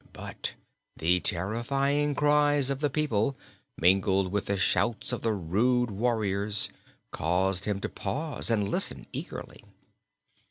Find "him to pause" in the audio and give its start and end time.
7.65-8.49